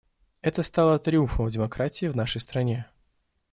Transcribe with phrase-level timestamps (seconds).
[0.41, 2.89] Это стало триумфом демократии в нашей стране.